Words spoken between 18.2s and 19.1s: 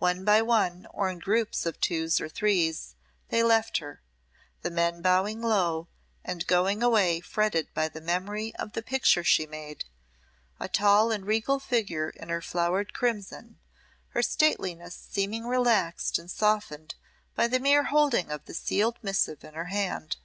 of the sealed